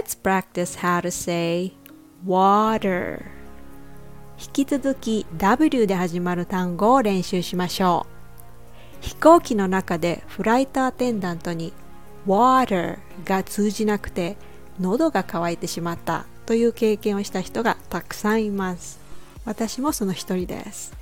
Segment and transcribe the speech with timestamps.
[0.00, 1.72] Let's practice how to say
[2.24, 3.22] water.
[4.40, 8.06] 引き続き W で始まる単語を練習しましょ
[9.02, 9.04] う。
[9.04, 11.74] 飛行機の中でフライトアテンダントに
[12.26, 14.38] water が通じなくて
[14.80, 19.00] 喉が渇いてしまったという経験をした人がたくさんいます。
[19.44, 20.94] 私もその一人です。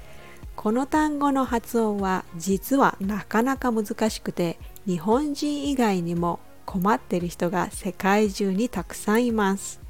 [0.56, 9.80] この単語の発音は実はなかなか難しくて日本人以外にも困ってる人が世界中にたくさんいます。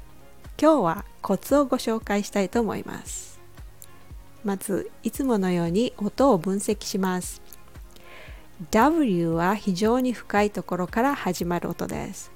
[0.57, 3.37] 今日はコツをご紹介したいと思います。
[4.45, 7.41] まずいつものように音を分析します。
[8.71, 12.31] W は非常に深いところから始まる音です。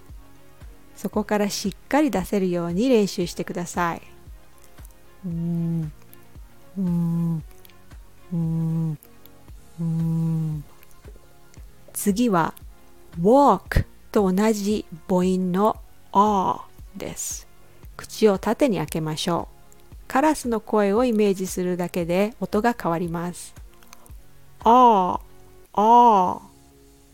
[0.98, 4.02] そこからしっかり出せるように練習してください。
[5.26, 5.94] うん。
[6.78, 7.44] うん。
[8.34, 8.36] う
[9.82, 10.64] ん。
[11.94, 12.54] 次は
[13.22, 15.76] walk と同じ母音の
[16.12, 16.60] r
[16.96, 17.48] です。
[17.98, 19.96] 口を縦に開けましょう。
[20.08, 23.56] カラスの声をイメージするだけで音が変わります。
[24.64, 25.20] あ
[25.74, 26.42] あ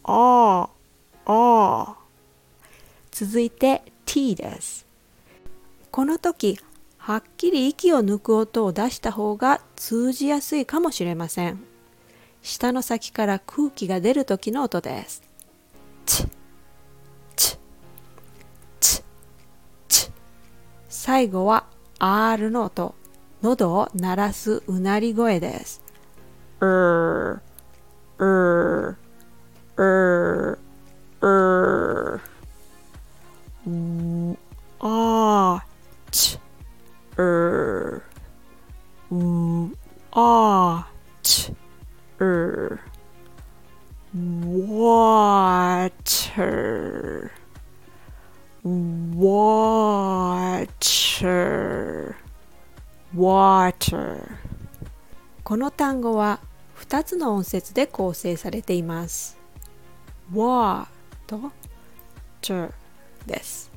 [0.04, 0.70] あ
[1.26, 1.96] あ
[3.12, 4.86] 続いて t です。
[5.92, 6.60] この時、
[6.98, 11.64] はっきり息を抜く音を出した方が通じやすいかもしれません。
[12.42, 15.24] 舌の先から空気が出る時の音です。
[21.12, 21.66] 最後は
[21.98, 22.94] R の音。
[23.42, 25.82] 喉を鳴らすうなり声です。
[26.60, 27.40] うー、
[28.20, 28.96] うー、
[29.76, 30.60] うー、
[31.22, 31.30] うー。
[34.80, 36.38] watch
[37.18, 38.04] er
[39.10, 41.52] watch
[42.20, 42.80] er
[44.86, 45.90] water
[51.20, 52.16] water
[53.14, 54.24] water
[55.44, 56.40] この単語は
[56.78, 59.38] 2つの音節で構成されています。
[60.34, 60.88] wa
[61.28, 61.52] と
[62.42, 62.72] ter
[63.26, 63.70] です。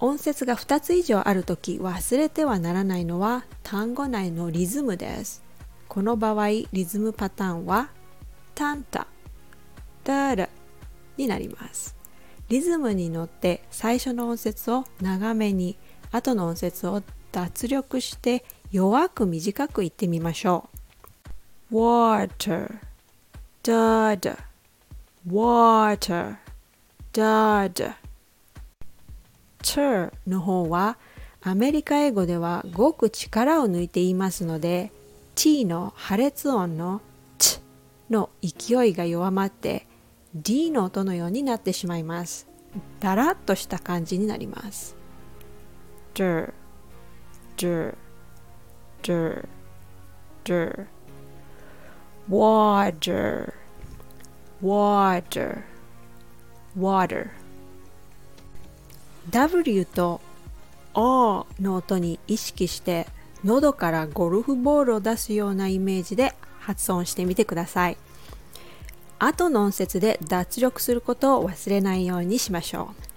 [0.00, 5.42] 音節が2つ以上あるとき忘れてはならないのは単語内のリズムです。
[5.88, 7.88] この場合、リズムパターンは
[8.54, 9.06] タンタ、
[10.04, 10.48] ダラ
[11.16, 11.96] になります。
[12.48, 15.78] リズムに乗って最初の音節を長めに、
[16.10, 17.02] 後の音節を
[17.32, 20.68] 脱力して弱く短く言ってみましょ
[21.70, 21.74] う。
[21.74, 22.80] water,
[23.62, 24.38] dada,
[25.26, 26.36] water,
[27.12, 27.94] dada
[29.62, 30.96] チャーの方は
[31.42, 34.92] アメリカ英語ではごく力を抜いていますので
[35.34, 37.00] t の破裂音の
[37.38, 37.60] t
[38.10, 39.86] の勢いが弱まって
[40.34, 42.46] d の音のようになってしまいます。
[43.00, 44.97] だらっとした感じになります。
[46.18, 46.52] Dir,
[47.56, 47.94] dir,
[49.02, 49.48] dir,
[50.42, 50.88] dir,
[52.28, 53.54] water,
[54.60, 55.62] water,
[56.76, 57.30] water.
[59.30, 60.20] W と
[60.94, 63.06] O の音に意識して
[63.44, 67.96] 喉からゴルフボールを出すようなイメージで発音してみてください。
[69.20, 73.07] 後の音節で脱力することを忘れないようにしましょう。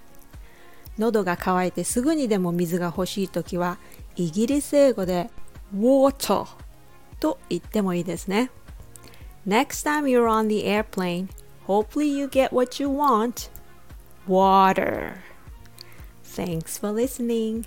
[0.98, 3.78] 喉が渇いてすぐにでも水が欲しい時は
[4.16, 5.30] イギリス英語で
[5.76, 6.46] water
[7.20, 8.52] と言ってもいいですね。
[9.48, 11.28] Next time you're on the airplane,
[11.66, 13.50] hopefully you get what you want.
[14.28, 15.16] Water.
[16.24, 17.66] Thanks for listening.